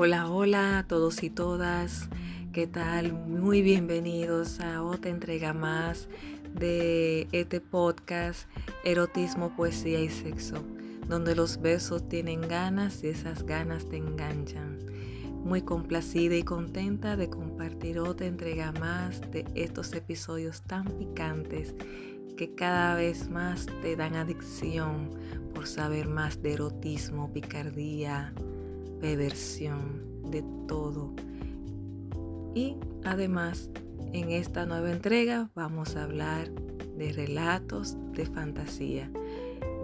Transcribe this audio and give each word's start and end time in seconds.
Hola, 0.00 0.30
hola 0.30 0.78
a 0.78 0.86
todos 0.86 1.24
y 1.24 1.28
todas. 1.28 2.08
¿Qué 2.52 2.68
tal? 2.68 3.14
Muy 3.14 3.62
bienvenidos 3.62 4.60
a 4.60 4.84
otra 4.84 5.10
entrega 5.10 5.52
más 5.52 6.08
de 6.54 7.26
este 7.32 7.60
podcast 7.60 8.48
Erotismo, 8.84 9.56
Poesía 9.56 9.98
y 9.98 10.08
Sexo, 10.08 10.62
donde 11.08 11.34
los 11.34 11.60
besos 11.60 12.08
tienen 12.08 12.42
ganas 12.42 13.02
y 13.02 13.08
esas 13.08 13.42
ganas 13.42 13.88
te 13.88 13.96
enganchan. 13.96 14.78
Muy 15.42 15.62
complacida 15.62 16.36
y 16.36 16.44
contenta 16.44 17.16
de 17.16 17.28
compartir 17.28 17.98
otra 17.98 18.28
entrega 18.28 18.70
más 18.70 19.20
de 19.32 19.46
estos 19.56 19.92
episodios 19.94 20.62
tan 20.62 20.84
picantes 20.84 21.74
que 22.36 22.54
cada 22.54 22.94
vez 22.94 23.28
más 23.28 23.66
te 23.82 23.96
dan 23.96 24.14
adicción 24.14 25.10
por 25.52 25.66
saber 25.66 26.06
más 26.06 26.40
de 26.40 26.52
erotismo, 26.52 27.32
picardía, 27.32 28.32
perversión, 29.00 30.02
de 30.30 30.44
todo. 30.66 31.14
Y 32.54 32.76
además, 33.04 33.70
en 34.12 34.30
esta 34.30 34.66
nueva 34.66 34.90
entrega 34.90 35.50
vamos 35.54 35.96
a 35.96 36.04
hablar 36.04 36.50
de 36.96 37.12
relatos 37.12 37.96
de 38.12 38.26
fantasía, 38.26 39.10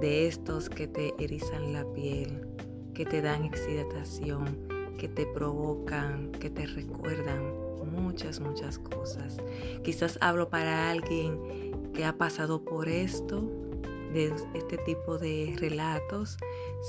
de 0.00 0.26
estos 0.26 0.68
que 0.68 0.88
te 0.88 1.14
erizan 1.18 1.72
la 1.72 1.84
piel, 1.92 2.46
que 2.94 3.04
te 3.04 3.22
dan 3.22 3.44
excitación, 3.44 4.58
que 4.98 5.08
te 5.08 5.26
provocan, 5.26 6.32
que 6.32 6.50
te 6.50 6.66
recuerdan 6.66 7.64
muchas, 7.84 8.40
muchas 8.40 8.78
cosas. 8.78 9.38
Quizás 9.82 10.18
hablo 10.20 10.48
para 10.48 10.90
alguien 10.90 11.38
que 11.92 12.04
ha 12.04 12.16
pasado 12.16 12.64
por 12.64 12.88
esto, 12.88 13.50
de 14.14 14.32
este 14.54 14.78
tipo 14.78 15.18
de 15.18 15.54
relatos, 15.58 16.38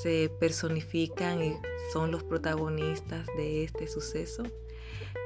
se 0.01 0.31
personifican 0.39 1.43
y 1.43 1.57
son 1.91 2.11
los 2.11 2.23
protagonistas 2.23 3.27
de 3.35 3.63
este 3.63 3.87
suceso. 3.87 4.43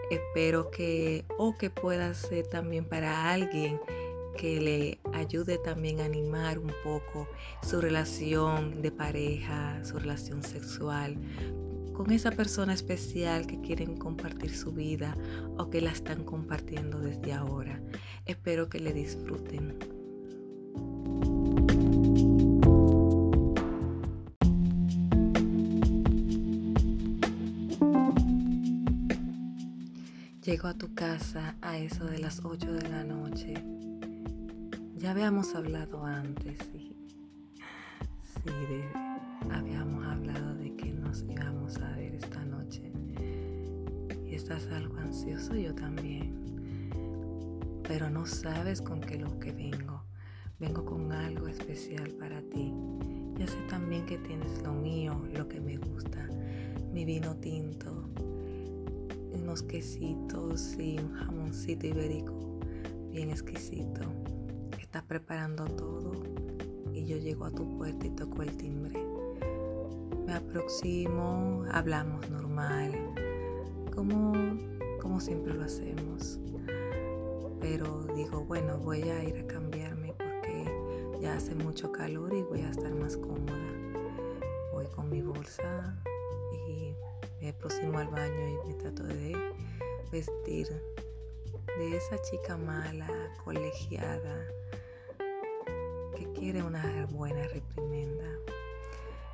Espero 0.09 0.71
que 0.71 1.25
o 1.37 1.55
que 1.57 1.69
pueda 1.69 2.13
ser 2.15 2.47
también 2.47 2.85
para 2.85 3.31
alguien 3.31 3.79
que 4.37 4.61
le 4.61 4.99
ayude 5.13 5.57
también 5.57 5.99
a 5.99 6.05
animar 6.05 6.57
un 6.57 6.71
poco 6.83 7.27
su 7.61 7.81
relación 7.81 8.81
de 8.81 8.91
pareja, 8.91 9.83
su 9.83 9.99
relación 9.99 10.41
sexual 10.41 11.17
con 11.99 12.11
esa 12.11 12.31
persona 12.31 12.73
especial 12.73 13.45
que 13.45 13.59
quieren 13.59 13.97
compartir 13.97 14.55
su 14.55 14.71
vida 14.71 15.17
o 15.57 15.69
que 15.69 15.81
la 15.81 15.91
están 15.91 16.23
compartiendo 16.23 16.99
desde 16.99 17.33
ahora. 17.33 17.81
Espero 18.25 18.69
que 18.69 18.79
le 18.79 18.93
disfruten. 18.93 19.98
Llego 30.49 30.67
a 30.67 30.73
tu 30.73 30.95
casa 30.95 31.55
a 31.61 31.77
eso 31.77 32.05
de 32.05 32.17
las 32.17 32.43
8 32.43 32.73
de 32.73 32.89
la 32.89 33.03
noche. 33.03 33.53
Ya 34.97 35.11
habíamos 35.11 35.53
hablado 35.53 36.03
antes, 36.03 36.57
sí. 36.71 36.91
Sí, 38.33 38.81
habíamos 39.51 40.03
hablado 40.07 40.55
de 40.55 40.75
que 40.75 40.91
nos 40.91 41.21
íbamos 41.21 41.77
a 41.77 41.91
ver 41.97 42.15
esta 42.15 42.43
noche. 42.45 42.91
Y 44.25 44.33
estás 44.33 44.65
algo 44.71 44.97
ansioso, 44.97 45.53
yo 45.53 45.75
también. 45.75 46.33
Pero 47.83 48.09
no 48.09 48.25
sabes 48.25 48.81
con 48.81 49.01
qué 49.01 49.19
lo 49.19 49.39
que 49.39 49.51
vengo. 49.51 50.03
Vengo 50.59 50.83
con 50.83 51.11
algo 51.11 51.47
especial 51.47 52.09
para 52.13 52.41
ti. 52.41 52.73
Ya 53.37 53.45
sé 53.45 53.57
también 53.69 54.03
que 54.07 54.17
tienes 54.17 54.63
lo 54.63 54.73
mío, 54.73 55.27
lo 55.31 55.47
que 55.47 55.61
me 55.61 55.77
gusta. 55.77 56.27
Mi 56.91 57.05
vino 57.05 57.35
tinto, 57.35 58.09
unos 59.41 59.63
quesitos 59.63 60.75
y 60.77 60.99
un 60.99 61.13
jamoncito 61.13 61.87
ibérico 61.87 62.59
bien 63.11 63.29
exquisito. 63.29 64.01
Estás 64.79 65.03
preparando 65.03 65.65
todo 65.65 66.11
y 66.93 67.05
yo 67.05 67.17
llego 67.17 67.45
a 67.45 67.51
tu 67.51 67.77
puerta 67.77 68.05
y 68.05 68.11
toco 68.11 68.41
el 68.43 68.55
timbre. 68.57 68.99
Me 70.25 70.33
aproximo, 70.33 71.65
hablamos 71.71 72.29
normal, 72.29 72.91
como, 73.93 74.33
como 75.01 75.19
siempre 75.19 75.53
lo 75.53 75.63
hacemos. 75.63 76.39
Pero 77.59 78.03
digo, 78.15 78.45
bueno, 78.45 78.77
voy 78.77 79.03
a 79.03 79.23
ir 79.23 79.37
a 79.37 79.47
cambiarme 79.47 80.13
porque 80.13 81.19
ya 81.21 81.35
hace 81.35 81.55
mucho 81.55 81.91
calor 81.91 82.33
y 82.33 82.43
voy 82.43 82.61
a 82.61 82.69
estar 82.69 82.93
más 82.93 83.17
cómoda. 83.17 83.57
Voy 84.71 84.85
con 84.87 85.09
mi 85.09 85.21
bolsa 85.21 85.97
me 87.41 87.49
aproximo 87.49 87.97
al 87.97 88.07
baño 88.07 88.47
y 88.47 88.67
me 88.67 88.73
trato 88.75 89.03
de 89.03 89.35
vestir 90.11 90.67
de 91.77 91.95
esa 91.95 92.21
chica 92.21 92.57
mala, 92.57 93.07
colegiada, 93.43 94.45
que 96.15 96.29
quiere 96.33 96.61
una 96.61 97.07
buena 97.11 97.47
reprimenda. 97.47 98.25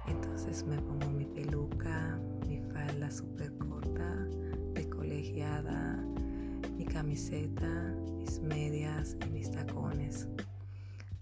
Entonces 0.07 0.63
me 0.63 0.77
pongo 0.77 1.09
mi 1.09 1.25
peluca, 1.25 2.19
mi 2.47 2.61
falda 2.61 3.09
súper 3.09 3.51
corta, 3.57 4.27
de 4.73 4.87
colegiada, 4.87 6.03
mi 6.77 6.85
camiseta, 6.85 7.95
mis 8.19 8.39
medias 8.39 9.17
y 9.25 9.29
mis 9.29 9.49
tacones. 9.49 10.27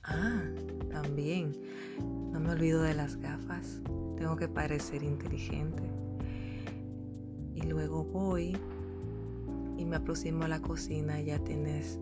Ah, 0.03 0.41
también, 0.91 1.55
no 2.31 2.39
me 2.41 2.51
olvido 2.51 2.81
de 2.81 2.93
las 2.93 3.15
gafas. 3.15 3.79
Tengo 4.17 4.35
que 4.35 4.49
parecer 4.49 5.01
inteligente 5.01 6.02
luego 7.63 8.03
voy 8.03 8.57
y 9.77 9.85
me 9.85 9.95
aproximo 9.97 10.43
a 10.43 10.47
la 10.47 10.61
cocina 10.61 11.19
ya 11.21 11.39
tienes 11.39 11.99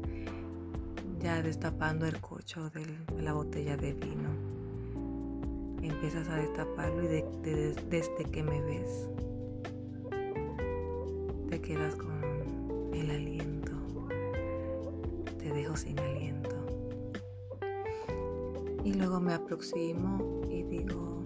ya 1.20 1.42
destapando 1.42 2.08
el 2.08 2.20
cocho 2.20 2.70
de 2.70 2.86
la 3.22 3.34
botella 3.34 3.78
de 3.78 3.94
vino. 3.94 4.30
Empiezas 5.82 6.28
a 6.30 6.36
destaparlo 6.36 7.04
y 7.04 7.24
desde 7.90 8.24
que 8.32 8.44
me 8.44 8.62
ves 8.62 9.10
te 11.52 11.60
quedas 11.60 11.96
con 11.96 12.24
el 12.94 13.12
aliento. 13.12 13.74
Te 15.38 15.52
dejo 15.52 15.76
sin 15.76 16.00
aliento. 16.00 16.56
Y 18.86 18.94
luego 18.94 19.20
me 19.20 19.34
aproximo 19.34 20.42
y 20.50 20.64
digo 20.64 21.26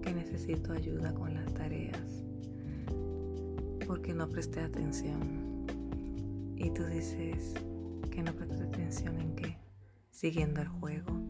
que 0.00 0.14
necesito 0.14 0.72
ayuda 0.72 1.12
con 1.12 1.29
porque 4.00 4.14
no 4.14 4.30
presté 4.30 4.60
atención. 4.60 5.66
Y 6.56 6.70
tú 6.70 6.84
dices 6.86 7.52
que 8.10 8.22
no 8.22 8.32
presté 8.32 8.62
atención 8.62 9.20
en 9.20 9.36
qué? 9.36 9.58
Siguiendo 10.10 10.62
el 10.62 10.68
juego. 10.68 11.20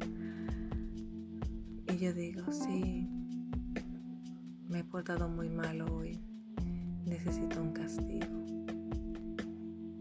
Y 1.92 1.96
yo 1.98 2.12
digo, 2.12 2.44
sí, 2.52 3.08
me 4.68 4.78
he 4.78 4.84
portado 4.84 5.28
muy 5.28 5.48
mal 5.48 5.80
hoy. 5.80 6.20
Necesito 7.06 7.60
un 7.60 7.72
castigo. 7.72 8.44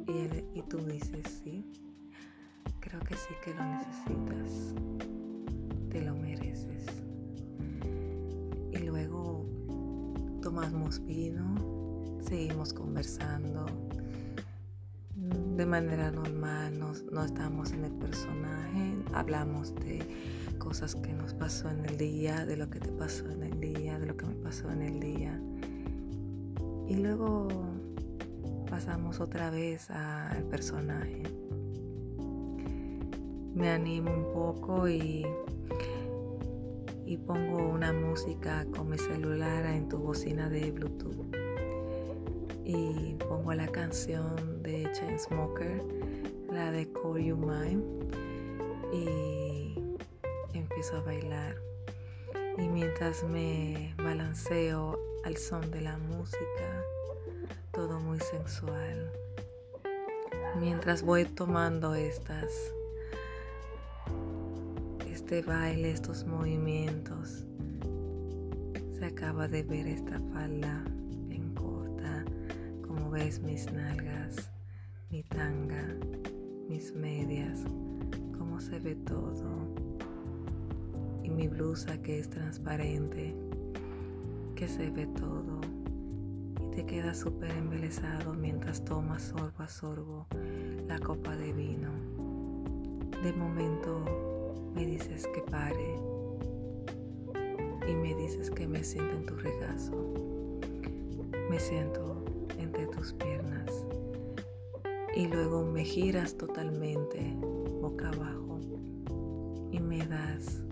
Y, 0.07 0.59
y 0.59 0.61
tú 0.69 0.77
dices, 0.77 1.41
sí, 1.43 1.65
creo 2.79 2.99
que 2.99 3.15
sí 3.15 3.33
que 3.43 3.55
lo 3.55 3.65
necesitas. 3.65 4.75
Te 5.89 6.05
lo 6.05 6.15
mereces. 6.15 6.85
Y 8.73 8.77
luego 8.85 9.43
tomamos 10.43 11.03
vino 11.03 11.78
seguimos 12.29 12.73
conversando 12.73 13.65
de 15.15 15.65
manera 15.65 16.11
normal, 16.11 16.79
no, 16.79 17.25
estamos 17.25 17.71
en 17.71 17.85
el 17.85 17.91
personaje, 17.93 18.93
hablamos 19.13 19.73
de 19.73 19.99
cosas 20.59 20.93
que 20.93 21.11
nos 21.11 21.33
pasó 21.33 21.71
en 21.71 21.85
el 21.87 21.97
día, 21.97 22.45
de 22.45 22.55
lo 22.55 22.69
que 22.69 22.79
te 22.79 22.91
pasó 22.91 23.27
en 23.31 23.41
el 23.41 23.59
día, 23.59 23.97
de 23.97 24.05
lo 24.05 24.15
que 24.15 24.27
me 24.27 24.35
pasó 24.35 24.69
en 24.69 24.83
el 24.83 24.99
día. 24.99 25.41
Y 26.87 26.97
luego 26.97 27.47
pasamos 28.69 29.19
otra 29.19 29.49
vez 29.49 29.89
al 29.89 30.43
personaje. 30.43 31.23
Me 33.55 33.71
animo 33.71 34.13
un 34.13 34.31
poco 34.31 34.87
y, 34.87 35.25
y 37.07 37.17
pongo 37.17 37.69
una 37.69 37.91
música 37.91 38.67
con 38.77 38.89
mi 38.89 38.99
celular 38.99 39.65
en 39.65 39.89
tu 39.89 39.97
bocina 39.97 40.47
de 40.47 40.71
Bluetooth 40.71 41.38
y 42.71 43.15
pongo 43.15 43.51
la 43.55 43.67
canción 43.67 44.61
de 44.61 44.87
Chainsmoker, 44.91 45.83
la 46.51 46.71
de 46.71 46.87
Call 46.91 47.23
You 47.23 47.35
Mine, 47.35 47.83
y 48.93 49.73
empiezo 50.53 50.97
a 50.97 51.01
bailar. 51.01 51.55
Y 52.59 52.67
mientras 52.67 53.23
me 53.23 53.95
balanceo 53.97 54.99
al 55.25 55.37
son 55.37 55.71
de 55.71 55.81
la 55.81 55.97
música, 55.97 56.83
todo 57.71 57.99
muy 57.99 58.19
sensual. 58.19 59.11
Mientras 60.59 61.01
voy 61.01 61.25
tomando 61.25 61.95
estas, 61.95 62.51
este 65.11 65.41
baile, 65.41 65.89
estos 65.89 66.23
movimientos, 66.23 67.45
se 68.93 69.05
acaba 69.05 69.47
de 69.47 69.63
ver 69.63 69.87
esta 69.87 70.19
falda 70.33 70.83
ves 73.09 73.41
mis 73.41 73.71
nalgas, 73.71 74.51
mi 75.09 75.23
tanga, 75.23 75.95
mis 76.67 76.93
medias, 76.93 77.63
cómo 78.37 78.59
se 78.59 78.79
ve 78.79 78.95
todo. 78.95 79.49
Y 81.23 81.29
mi 81.29 81.47
blusa 81.47 82.01
que 82.01 82.19
es 82.19 82.29
transparente, 82.29 83.35
que 84.55 84.67
se 84.67 84.91
ve 84.91 85.07
todo. 85.07 85.61
Y 86.67 86.75
te 86.75 86.85
quedas 86.85 87.17
súper 87.17 87.51
embelesado 87.51 88.33
mientras 88.33 88.85
tomas 88.85 89.23
sorbo 89.23 89.63
a 89.63 89.67
sorbo 89.67 90.27
la 90.87 90.99
copa 90.99 91.35
de 91.35 91.51
vino. 91.53 91.91
De 93.23 93.33
momento 93.33 94.05
me 94.75 94.85
dices 94.85 95.27
que 95.33 95.41
pare 95.41 95.99
y 97.87 97.95
me 97.95 98.13
dices 98.15 98.51
que 98.51 98.67
me 98.67 98.83
siento 98.83 99.15
en 99.15 99.25
tu 99.25 99.35
regazo. 99.35 100.13
Me 101.49 101.59
siento 101.59 102.18
piernas 103.13 103.71
y 105.15 105.27
luego 105.27 105.65
me 105.65 105.85
giras 105.85 106.37
totalmente 106.37 107.33
boca 107.81 108.09
abajo 108.09 108.59
y 109.71 109.79
me 109.79 110.05
das 110.05 110.63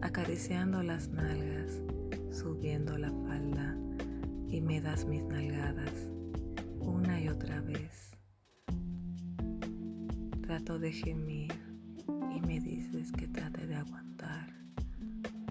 acariciando 0.00 0.82
las 0.82 1.08
nalgas, 1.10 1.82
subiendo 2.30 2.96
la 2.96 3.12
falda 3.12 3.76
y 4.48 4.60
me 4.62 4.80
das 4.80 5.04
mis 5.06 5.22
nalgadas 5.24 6.08
una 6.80 7.20
y 7.20 7.28
otra 7.28 7.60
vez. 7.60 8.12
Trato 10.40 10.78
de 10.78 10.92
gemir 10.92 11.52
y 12.34 12.40
me 12.40 12.60
dices 12.60 13.12
que 13.12 13.28
trate 13.28 13.66
de 13.66 13.74
aguantar 13.74 14.48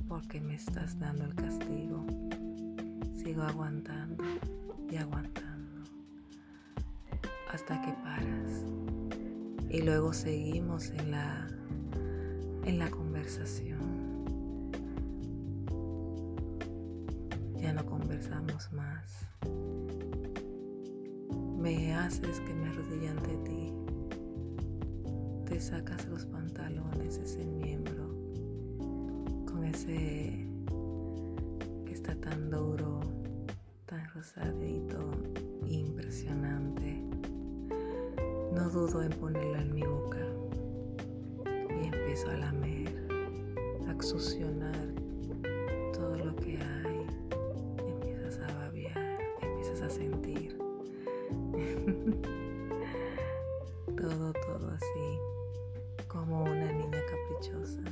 porque 0.08 0.42
me 0.42 0.56
estás 0.56 0.98
dando 0.98 1.26
el 1.26 1.36
castigo. 1.36 2.06
Sigo 3.14 3.44
aguantando 3.44 4.24
y 4.90 4.96
aguantando 4.96 5.45
hasta 7.66 7.82
que 7.82 7.94
paras. 7.94 8.64
Y 9.72 9.82
luego 9.82 10.14
seguimos 10.14 10.92
en 10.92 11.10
la 11.10 11.48
en 12.64 12.78
la 12.78 12.92
conversación. 12.92 13.80
Ya 17.56 17.74
no 17.74 17.84
conversamos 17.88 18.72
más. 18.72 19.26
Me 21.58 21.96
haces 21.96 22.40
que 22.42 22.54
me 22.54 22.70
arrodille 22.70 23.08
ante 23.10 23.36
ti. 23.38 23.74
Te 25.46 25.60
sacas 25.60 26.08
los 26.08 26.28
pantalones, 26.28 27.18
ese 27.18 27.46
miembro, 27.46 28.16
con 29.48 29.64
ese 29.64 30.48
que 31.86 31.94
está 31.94 32.14
tan 32.16 32.52
duro 32.52 33.00
rosadito 34.14 35.12
impresionante. 35.68 37.04
No 38.56 38.69
dudo 38.69 39.04
en 39.04 39.12
ponerlo 39.12 39.57
en 39.57 39.74
mi 39.74 39.84
boca 39.84 40.25
y 41.46 41.88
empiezo 41.88 42.30
a 42.30 42.38
lamer, 42.38 43.06
a 43.86 44.02
succionar 44.02 44.94
todo 45.92 46.16
lo 46.16 46.34
que 46.38 46.57
hay. 46.57 47.06
Empiezas 47.86 48.40
a 48.40 48.54
babear, 48.54 49.19
empiezas 49.42 49.81
a 49.81 49.90
sentir. 49.90 50.57
todo, 53.98 54.31
todo 54.31 54.69
así, 54.69 55.19
como 56.08 56.44
una 56.46 56.72
niña 56.72 57.01
caprichosa, 57.12 57.84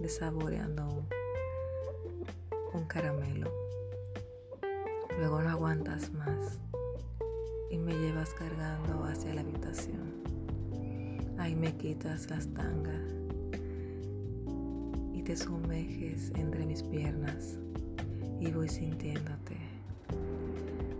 desaboreando 0.00 1.06
un 2.72 2.84
caramelo. 2.86 3.52
Luego 5.16 5.42
no 5.42 5.50
aguantas 5.50 6.12
más 6.12 6.58
y 8.22 8.24
llevas 8.24 8.34
cargando 8.34 9.04
hacia 9.04 9.34
la 9.34 9.40
habitación. 9.40 10.12
Ahí 11.38 11.56
me 11.56 11.76
quitas 11.76 12.30
las 12.30 12.46
tangas 12.54 13.02
y 15.12 15.22
te 15.22 15.36
sumerges 15.36 16.30
entre 16.36 16.64
mis 16.64 16.84
piernas 16.84 17.58
y 18.38 18.52
voy 18.52 18.68
sintiéndote. 18.68 19.56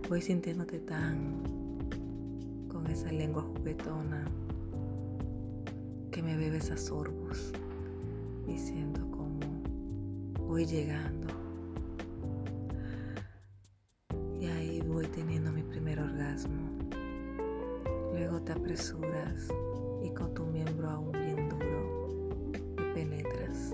Voy 0.09 0.21
sintiéndote 0.21 0.79
tan 0.79 1.43
con 2.67 2.87
esa 2.87 3.09
lengua 3.11 3.43
juguetona 3.43 4.25
que 6.11 6.21
me 6.21 6.35
bebes 6.35 6.71
a 6.71 6.77
sorbos 6.77 7.53
diciendo 8.45 8.99
como 9.11 9.39
voy 10.45 10.65
llegando 10.65 11.23
Luego 18.13 18.39
te 18.43 18.51
apresuras 18.51 19.47
y 20.03 20.11
con 20.11 20.35
tu 20.35 20.45
miembro 20.45 20.87
aún 20.87 21.11
bien 21.13 21.49
duro 21.49 22.07
penetras 22.93 23.73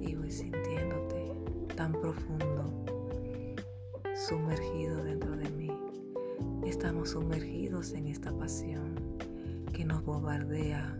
y 0.00 0.16
voy 0.16 0.28
sintiéndote 0.28 1.32
tan 1.76 1.92
profundo, 1.92 2.84
sumergido 4.16 5.04
dentro 5.04 5.36
de 5.36 5.48
mí. 5.50 5.70
Estamos 6.66 7.10
sumergidos 7.10 7.92
en 7.92 8.08
esta 8.08 8.36
pasión 8.36 8.96
que 9.72 9.84
nos 9.84 10.04
bombardea 10.04 10.98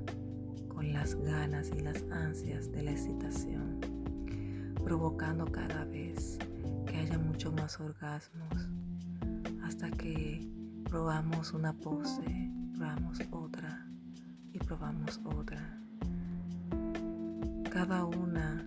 con 0.69 0.93
las 0.93 1.17
ganas 1.17 1.73
y 1.77 1.81
las 1.81 2.05
ansias 2.13 2.71
de 2.71 2.85
la 2.85 2.93
excitación, 2.93 3.81
provocando 4.85 5.45
cada 5.47 5.87
vez 5.87 6.39
que 6.87 6.99
haya 6.99 7.19
mucho 7.19 7.51
más 7.51 7.81
orgasmos 7.81 8.69
probamos 10.95 11.53
una 11.53 11.73
pose, 11.73 12.53
probamos 12.77 13.19
otra 13.33 13.85
y 14.53 14.61
probamos 14.61 15.21
otra. 15.25 15.83
Cada 17.69 18.05
una 18.05 18.65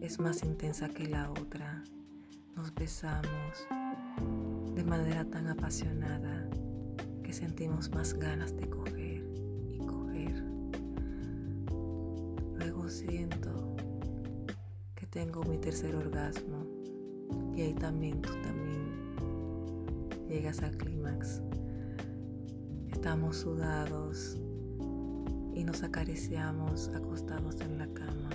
es 0.00 0.18
más 0.18 0.42
intensa 0.42 0.88
que 0.88 1.06
la 1.06 1.30
otra. 1.30 1.84
Nos 2.56 2.74
besamos 2.74 3.68
de 4.74 4.82
manera 4.84 5.22
tan 5.26 5.48
apasionada 5.48 6.48
que 7.22 7.34
sentimos 7.34 7.90
más 7.90 8.14
ganas 8.14 8.56
de 8.56 8.66
coger 8.66 9.22
y 9.68 9.84
coger. 9.84 10.42
Luego 12.56 12.88
siento 12.88 13.76
que 14.94 15.06
tengo 15.06 15.42
mi 15.42 15.58
tercer 15.58 15.94
orgasmo 15.94 16.64
y 17.54 17.60
ahí 17.60 17.74
también 17.74 18.22
tú 18.22 18.32
también 18.42 18.79
llegas 20.30 20.62
al 20.62 20.76
clímax. 20.76 21.42
Estamos 22.92 23.38
sudados 23.38 24.38
y 25.52 25.64
nos 25.64 25.82
acariciamos 25.82 26.88
acostados 26.94 27.60
en 27.60 27.78
la 27.78 27.88
cama 27.88 28.30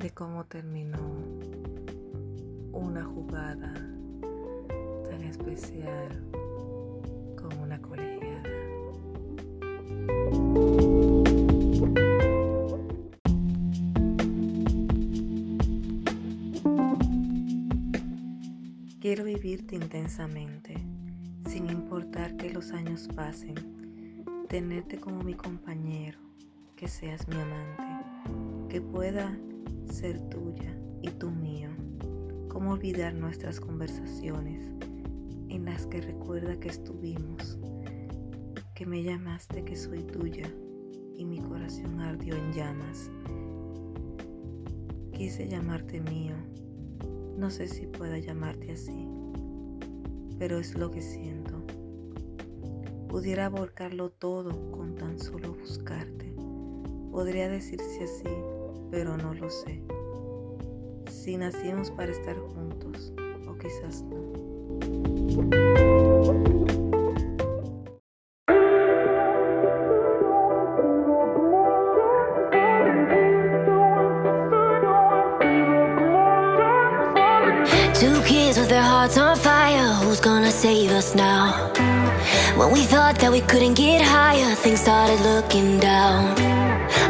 de 0.00 0.10
cómo 0.10 0.44
terminó 0.44 0.98
una 2.72 3.04
jugada 3.04 3.72
tan 5.08 5.22
especial 5.22 6.08
Quiero 19.02 19.24
vivirte 19.24 19.74
intensamente, 19.74 20.76
sin 21.48 21.68
importar 21.68 22.36
que 22.36 22.50
los 22.50 22.70
años 22.70 23.08
pasen, 23.16 23.56
tenerte 24.48 24.96
como 24.96 25.24
mi 25.24 25.34
compañero, 25.34 26.20
que 26.76 26.86
seas 26.86 27.26
mi 27.26 27.34
amante, 27.34 27.82
que 28.68 28.80
pueda 28.80 29.36
ser 29.90 30.20
tuya 30.28 30.78
y 31.02 31.08
tú 31.08 31.32
mío. 31.32 31.70
Cómo 32.48 32.74
olvidar 32.74 33.12
nuestras 33.14 33.58
conversaciones 33.58 34.70
en 35.48 35.64
las 35.64 35.88
que 35.88 36.00
recuerda 36.00 36.60
que 36.60 36.68
estuvimos, 36.68 37.58
que 38.72 38.86
me 38.86 39.02
llamaste 39.02 39.64
que 39.64 39.74
soy 39.74 40.04
tuya 40.04 40.48
y 41.16 41.24
mi 41.24 41.40
corazón 41.40 41.98
ardió 41.98 42.36
en 42.36 42.52
llamas. 42.52 43.10
Quise 45.12 45.48
llamarte 45.48 46.00
mío 46.00 46.36
no 47.36 47.50
sé 47.50 47.68
si 47.68 47.86
pueda 47.86 48.18
llamarte 48.18 48.72
así, 48.72 49.06
pero 50.38 50.58
es 50.58 50.74
lo 50.76 50.90
que 50.90 51.02
siento. 51.02 51.62
Pudiera 53.08 53.48
volcarlo 53.48 54.10
todo 54.10 54.70
con 54.70 54.94
tan 54.94 55.18
solo 55.18 55.54
buscarte. 55.54 56.34
Podría 57.10 57.48
decirse 57.48 58.04
así, 58.04 58.28
pero 58.90 59.16
no 59.16 59.34
lo 59.34 59.50
sé. 59.50 59.82
Si 61.10 61.36
nacimos 61.36 61.90
para 61.90 62.12
estar 62.12 62.38
juntos, 62.38 63.12
o 63.46 63.56
quizás 63.58 64.02
no. 64.02 64.32
Two 78.02 78.20
kids 78.22 78.58
with 78.58 78.68
their 78.68 78.82
hearts 78.82 79.16
on 79.16 79.36
fire 79.36 79.92
who's 80.02 80.18
gonna 80.18 80.50
save 80.50 80.90
us 80.90 81.14
now. 81.14 81.70
When 82.56 82.72
we 82.72 82.82
thought 82.82 83.14
that 83.20 83.30
we 83.30 83.40
couldn't 83.42 83.74
get 83.74 84.02
higher, 84.02 84.56
things 84.56 84.80
started 84.80 85.20
looking 85.20 85.78
down. 85.78 86.34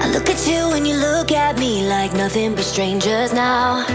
I 0.02 0.10
look 0.12 0.28
at 0.28 0.46
you 0.46 0.74
and 0.76 0.86
you 0.86 0.96
look 0.96 1.32
at 1.32 1.58
me 1.58 1.88
like 1.88 2.12
nothing 2.12 2.54
but 2.54 2.64
strangers 2.64 3.32
now. 3.32 3.86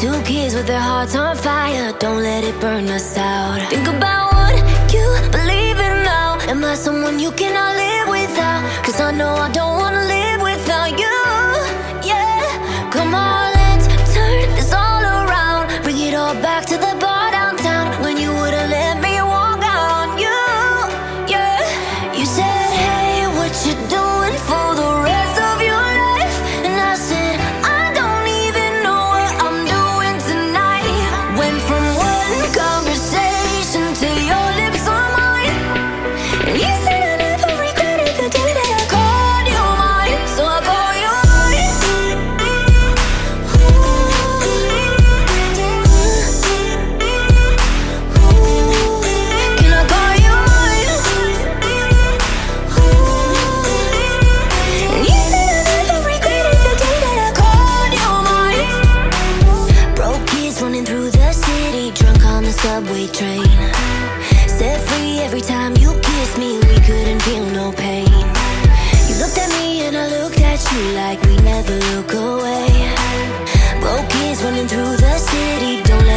Two 0.00 0.16
kids 0.22 0.54
with 0.54 0.66
their 0.66 0.80
hearts 0.80 1.14
on 1.14 1.36
fire, 1.36 1.92
don't 1.98 2.22
let 2.22 2.44
it 2.44 2.58
burn 2.62 2.88
us 2.88 3.18
out. 3.18 3.60
Think 3.68 3.86
about 3.86 4.32
what 4.32 4.54
you 4.94 5.06
believe 5.30 5.78
in 5.88 5.96
now. 6.02 6.38
Am 6.48 6.64
I 6.64 6.76
someone 6.76 7.20
you 7.20 7.30
cannot 7.32 7.76
live 7.76 8.08
without? 8.08 8.62
Cause 8.86 8.98
I 9.02 9.10
know 9.10 9.34
I 9.34 9.50
don't 9.52 9.76
wanna 9.76 10.04
live 10.06 10.40
without 10.40 10.98
you. 10.98 11.15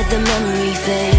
The 0.10 0.18
memory 0.18 0.74
fade. 0.74 1.19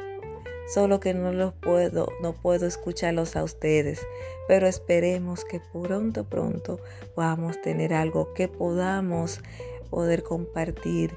solo 0.74 1.00
que 1.00 1.14
no 1.14 1.34
los 1.34 1.54
puedo, 1.54 2.10
no 2.22 2.34
puedo 2.34 2.66
escucharlos 2.66 3.36
a 3.36 3.44
ustedes, 3.44 4.00
pero 4.48 4.68
esperemos 4.68 5.44
que 5.44 5.62
pronto, 5.74 6.24
pronto 6.24 6.80
podamos 7.16 7.62
tener 7.62 7.94
algo 7.94 8.34
que 8.34 8.48
podamos 8.48 9.42
poder 9.90 10.24
compartir 10.24 11.14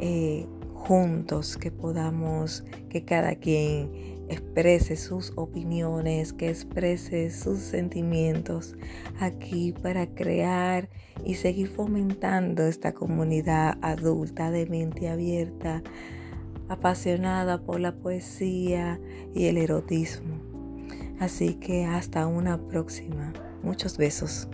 eh, 0.00 0.46
juntos, 0.74 1.56
que 1.56 1.70
podamos, 1.70 2.64
que 2.90 3.04
cada 3.04 3.36
quien 3.36 4.24
exprese 4.28 4.96
sus 4.96 5.32
opiniones, 5.36 6.32
que 6.32 6.48
exprese 6.48 7.30
sus 7.30 7.60
sentimientos 7.60 8.74
aquí 9.20 9.72
para 9.72 10.06
crear 10.06 10.88
y 11.24 11.34
seguir 11.34 11.68
fomentando 11.68 12.66
esta 12.66 12.92
comunidad 12.92 13.78
adulta 13.80 14.50
de 14.50 14.66
mente 14.66 15.08
abierta 15.08 15.82
apasionada 16.68 17.62
por 17.62 17.80
la 17.80 17.94
poesía 17.94 19.00
y 19.34 19.46
el 19.46 19.58
erotismo. 19.58 20.40
Así 21.18 21.54
que 21.54 21.84
hasta 21.84 22.26
una 22.26 22.58
próxima. 22.68 23.32
Muchos 23.62 23.96
besos. 23.96 24.48